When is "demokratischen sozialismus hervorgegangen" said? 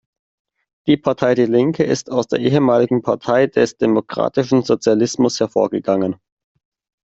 3.77-6.15